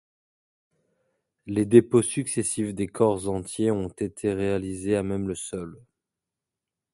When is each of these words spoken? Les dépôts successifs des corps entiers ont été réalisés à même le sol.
Les 1.45 1.67
dépôts 1.67 2.01
successifs 2.01 2.73
des 2.73 2.87
corps 2.87 3.29
entiers 3.29 3.69
ont 3.69 3.87
été 3.87 4.33
réalisés 4.33 4.95
à 4.95 5.03
même 5.03 5.27
le 5.27 5.35
sol. 5.35 5.79